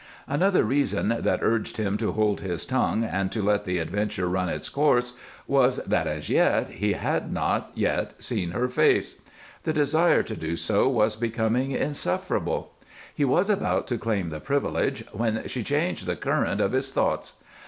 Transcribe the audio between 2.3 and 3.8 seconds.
his tongue and to let the